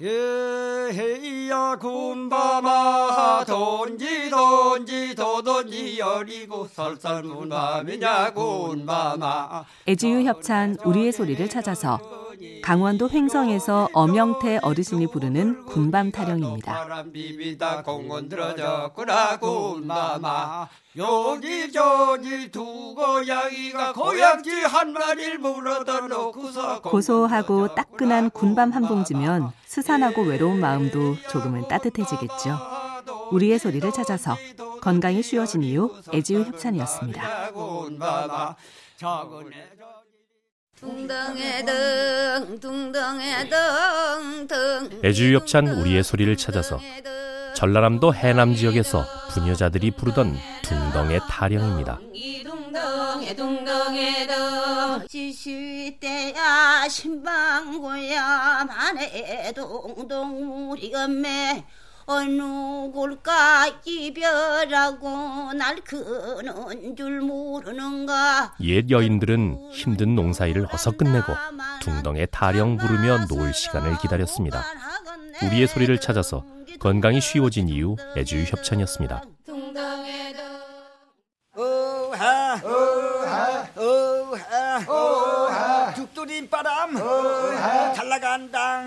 예헤이야 0.00 1.76
군밤아 1.80 3.44
돈지 3.44 4.30
돈지 4.30 5.14
도돈지 5.16 5.98
여리고 5.98 6.68
설설문 6.68 7.48
밤이냐 7.48 8.32
군밤아 8.32 9.64
애지유 9.88 10.22
협찬 10.22 10.76
우리의 10.84 11.10
소리를 11.10 11.48
찾아서 11.48 11.98
강원도 12.62 13.10
횡성에서 13.10 13.88
엄영태 13.92 14.60
어르신이 14.62 15.08
부르는 15.08 15.64
군밤 15.64 16.12
타령입니다. 16.12 16.72
바람 16.72 17.10
비비다 17.10 17.82
공원 17.82 18.28
들어졌구나 18.28 19.38
군밤아 19.38 20.68
여기 20.96 21.72
저기 21.72 22.50
두 22.52 22.94
고양이가 22.94 23.92
고양지 23.94 24.50
한 24.50 24.92
마리를 24.92 25.38
물어다 25.38 26.00
놓고서 26.06 26.82
고소하고 26.82 27.74
따끈한 27.74 28.30
군밤 28.30 28.70
한 28.70 28.86
봉지면 28.86 29.50
스산하고 29.82 30.22
외로운 30.22 30.58
마음도 30.58 31.16
조금은 31.30 31.68
따뜻해지겠죠. 31.68 32.58
우리의 33.30 33.60
소리를 33.60 33.88
찾아서 33.92 34.36
건강이 34.80 35.22
쉬워진 35.22 35.62
이유 35.62 35.94
애지유 36.12 36.42
협찬이었습니다. 36.42 37.52
군밤아 37.52 38.56
작은 38.96 39.52
애 39.52 39.68
둥덩에 40.80 41.64
등 41.64 42.58
둥덩에 42.60 43.48
등등 43.48 45.00
애주협찬 45.04 45.68
우리의 45.68 46.02
소리를 46.02 46.36
찾아서 46.36 46.80
전라남도 47.54 48.14
해남 48.14 48.54
지역에서 48.54 49.04
부녀자들이 49.30 49.92
부르던 49.92 50.36
둥덩의 50.62 51.20
타령입니다. 51.28 52.00
신방고야 56.88 58.64
만에 58.64 59.52
동동 59.52 60.70
우리 60.70 60.94
엄매 60.94 61.64
골까 62.92 63.66
이별하고 63.84 65.52
날 65.52 65.76
크는 65.84 66.96
줄 66.96 67.20
모르는가 67.20 68.54
옛 68.62 68.90
여인들은 68.90 69.72
힘든 69.72 70.14
농사일을 70.14 70.68
어서 70.72 70.90
끝내고 70.90 71.34
둥덩의 71.82 72.28
타령 72.30 72.78
부르며 72.78 73.26
놀 73.26 73.52
시간을 73.52 73.98
기다렸습니다. 73.98 74.64
우리의 75.42 75.68
소리를 75.68 76.00
찾아서 76.00 76.46
건강이 76.80 77.20
쉬워진 77.20 77.68
이유 77.68 77.96
애주 78.16 78.42
협찬이었습니다. 78.48 79.24
둥덩에 79.44 80.32
등 80.32 80.42
어하 81.62 82.54
어하 82.64 83.68
어하 83.76 85.77
죽돌이 86.18 86.48
바람. 86.48 86.96
잘 87.94 88.08
나간다 88.08 88.82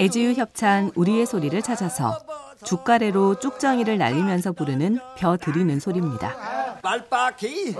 애지유 0.00 0.32
협찬 0.34 0.90
우리의 0.94 1.26
소리를 1.26 1.60
찾아서 1.60 2.18
죽가래로 2.64 3.38
쭉정이를 3.40 3.98
날리면서 3.98 4.52
부르는 4.52 4.98
벼 5.18 5.36
드리는 5.36 5.78
소리입니다. 5.78 6.34
말바퀴. 6.82 7.74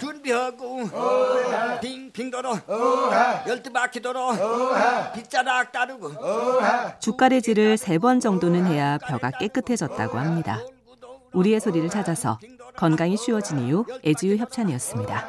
준비하고. 0.00 0.88
빙빙 1.82 2.30
돌어 2.30 2.58
열두 3.46 3.70
바퀴 3.72 4.00
돌어 4.00 4.32
빗자락 5.14 5.70
따르고. 5.72 6.12
죽가래질을 7.00 7.76
세 7.76 7.98
번 8.00 8.20
정도는 8.20 8.64
해야 8.66 8.96
벼가 8.96 9.30
깨끗해졌다고 9.32 10.18
합니다. 10.18 10.58
우리의 11.32 11.60
소리를 11.60 11.88
찾아서 11.90 12.38
건강이 12.76 13.16
쉬워진 13.16 13.58
이유 13.60 13.84
애지유 14.04 14.36
협찬이었습니다. 14.36 15.26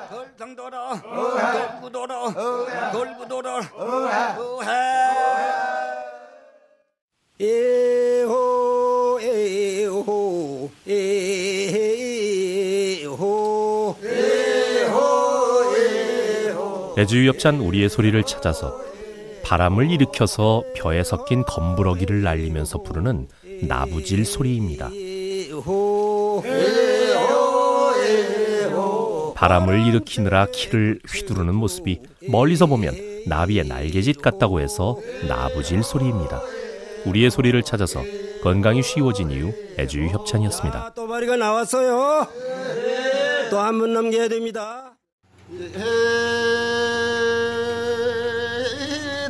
애주 16.98 17.26
협찬 17.26 17.60
우리의 17.60 17.90
소리를 17.90 18.22
찾아서 18.24 18.80
바람을 19.44 19.90
일으켜서 19.90 20.64
벼에 20.76 21.04
섞인 21.04 21.44
검부러기를 21.44 22.22
날리면서 22.22 22.84
부르는 22.84 23.28
나부질 23.64 24.24
소리입니다. 24.24 24.90
바람을 29.36 29.88
일으키느라 29.88 30.48
키를 30.54 31.00
휘두르는 31.08 31.56
모습이 31.56 32.00
멀리서 32.30 32.68
보면 32.68 32.96
나비의 33.26 33.66
날개짓 33.68 34.22
같다고 34.22 34.60
해서 34.62 34.98
나부질 35.28 35.82
소리입니다. 35.84 36.40
우리의 37.06 37.32
소리를 37.32 37.62
찾아서 37.64 38.02
건강이 38.44 38.84
쉬워진 38.84 39.32
이유 39.32 39.52
애주 39.80 40.00
협찬이었습니다. 40.08 40.94
또 40.96 41.08
마리가 41.08 41.36
나왔어요. 41.38 42.28
또 43.50 43.58
한 43.60 43.80
번 43.80 43.94
넘겨야 43.94 44.28
됩니다. 44.30 44.94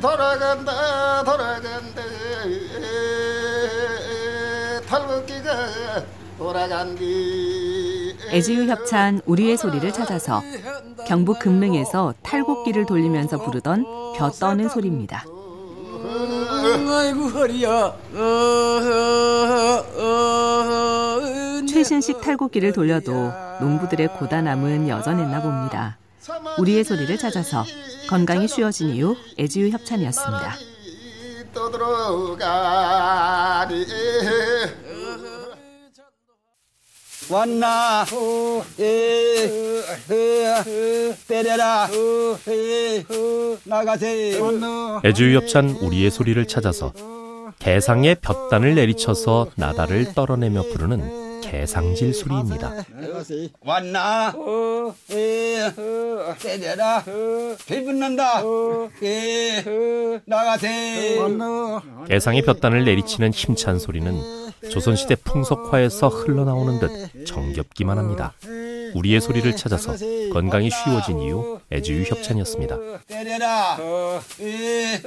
돌아간다 0.02 1.24
돌아간다 1.24 2.02
탈북기가 4.88 5.52
돌아간디 5.68 6.21
애지유 8.32 8.68
협찬 8.68 9.22
우리의 9.26 9.58
소리를 9.58 9.92
찾아서 9.92 10.42
경북 11.08 11.40
금능에서 11.40 12.16
탈곡기를 12.24 12.86
돌리면서 12.86 13.38
부르던 13.44 13.86
벼 14.16 14.32
떠는 14.32 14.70
소리입니다. 14.70 15.24
아이고 16.90 17.30
허리야. 17.30 17.94
최신식 21.68 22.22
탈곡기를 22.22 22.74
돌려도 22.74 23.32
농부들의 23.60 24.08
고단함은 24.18 24.90
여전했나 24.90 25.42
봅니다. 25.42 25.98
우리의 26.58 26.84
소리를 26.84 27.16
찾아서 27.18 27.64
건강이 28.10 28.48
쉬워진 28.48 28.90
이유 28.90 29.16
애지유 29.40 29.70
협찬이었습니다. 29.70 30.56
왔나? 37.32 38.06
에 38.80 39.46
흐, 40.08 41.16
때려라. 41.30 41.88
에, 42.50 43.06
나가세. 43.64 44.38
애주 45.06 45.34
협찬 45.36 45.70
우리의 45.82 46.12
소리를 46.12 46.46
찾아서 46.46 46.92
개상의 47.60 48.16
볕단을 48.16 48.76
내리쳐서 48.76 49.48
나다를 49.56 50.14
떨어내며 50.14 50.64
부르는 50.74 51.40
개상질 51.42 52.14
소리입니다. 52.14 52.84
왔나? 53.62 54.34
에, 55.12 55.72
때려라. 56.42 57.04
에, 59.02 59.64
나가세. 60.26 61.18
개상의 62.10 62.42
볕단을 62.42 62.84
내리치는 62.84 63.32
힘찬 63.32 63.80
소리는 63.80 64.51
조선시대 64.70 65.16
풍속화에서 65.16 66.08
흘러나오는 66.10 66.80
듯 66.80 67.26
정겹기만 67.26 67.98
합니다. 67.98 68.34
우리의 68.94 69.22
소리를 69.22 69.56
찾아서 69.56 69.94
건강이 70.34 70.70
쉬워진 70.70 71.20
이유 71.20 71.60
애주유 71.72 72.04
협찬이었습니다. 72.04 72.78
때려라 73.08 73.78
에, 74.40 75.02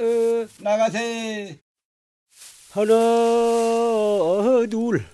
나가세 0.59 1.59
하나 2.71 2.93
둘 4.69 5.05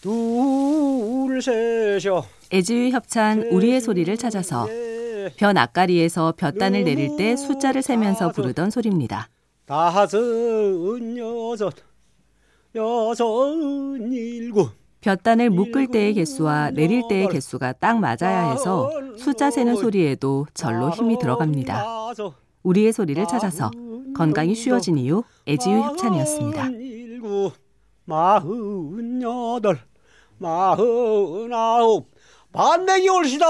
둘, 0.00 1.40
셋이요. 1.40 2.26
애지유 2.52 2.90
협찬 2.90 3.44
우리의 3.50 3.80
소리를 3.80 4.14
찾아서 4.18 4.68
벼 5.36 5.54
낯가리에서 5.54 6.34
볕단을 6.36 6.84
내릴 6.84 7.16
때 7.16 7.36
숫자를 7.36 7.80
세면서 7.80 8.32
부르던 8.32 8.70
소리입니다. 8.70 9.30
다섯, 9.64 10.10
여섯, 11.16 11.74
여섯, 12.74 13.54
일곱. 14.10 14.70
볕단을 15.00 15.50
묶을 15.50 15.88
때의 15.88 16.14
개수와 16.14 16.70
내릴 16.70 17.06
때의 17.08 17.28
개수가 17.28 17.74
딱 17.74 18.00
맞아야 18.00 18.50
해서 18.50 18.90
숫자 19.16 19.50
세는 19.50 19.76
소리에도 19.76 20.46
절로 20.54 20.90
힘이 20.90 21.18
들어갑니다. 21.18 21.84
우리의 22.62 22.92
소리를 22.92 23.24
찾아서 23.26 23.70
건강이 24.16 24.54
쉬워진 24.54 24.96
이유 24.96 25.22
애지유 25.46 25.76
협찬이었습니다. 25.76 26.68
마흔 28.06 29.22
여덟, 29.22 29.78
마흔 30.38 31.52
아홉, 31.52 32.10
반대기 32.52 33.08
올시다. 33.08 33.46